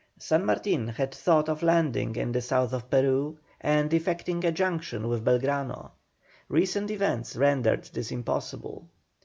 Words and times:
San 0.17 0.43
Martin 0.47 0.87
had 0.87 1.13
thought 1.13 1.47
of 1.47 1.61
landing 1.61 2.15
in 2.15 2.31
the 2.31 2.41
south 2.41 2.73
of 2.73 2.89
Peru, 2.89 3.37
and 3.59 3.93
effecting 3.93 4.43
a 4.43 4.51
junction 4.51 5.07
with 5.07 5.23
Belgrano; 5.23 5.91
recent 6.49 6.89
events 6.89 7.35
rendered 7.35 7.83
this 7.93 8.11
impossible. 8.11 8.87